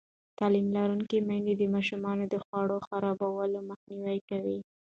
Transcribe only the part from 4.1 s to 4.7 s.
کوي.